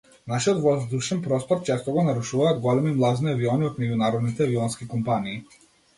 Нашиот 0.29 0.61
воздушен 0.67 1.19
простор 1.27 1.61
често 1.67 1.93
го 1.97 2.05
нарушуваат 2.09 2.63
големи 2.63 2.95
млазни 3.03 3.31
авиони 3.35 3.69
од 3.69 3.77
меѓународните 3.85 4.47
авионски 4.51 4.93
компании. 4.95 5.37